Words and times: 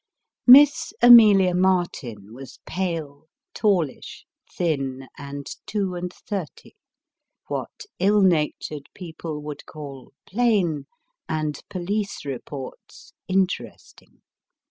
Miss 0.47 0.93
AMELIA 1.03 1.53
MARTIN 1.53 2.33
was 2.33 2.57
pale, 2.65 3.27
tallish, 3.53 4.25
thin, 4.51 5.07
and 5.15 5.45
two 5.67 5.93
and 5.93 6.11
thirty 6.11 6.73
what 7.49 7.85
ill 7.99 8.21
natured 8.23 8.89
people 8.95 9.43
would 9.43 9.63
call 9.67 10.13
plain, 10.25 10.87
and 11.29 11.61
police 11.69 12.25
reports 12.25 13.13
interesting. 13.27 14.23